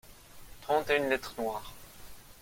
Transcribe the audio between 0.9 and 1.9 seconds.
une lettres noires.